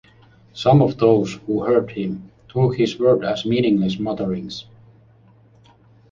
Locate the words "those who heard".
0.97-1.91